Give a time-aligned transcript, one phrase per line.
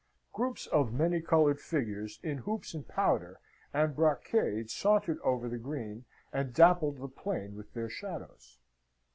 [0.33, 3.39] Groups of many coloured figures in hoops and powder
[3.71, 8.57] and brocade sauntered over the green, and dappled the plain with their shadows.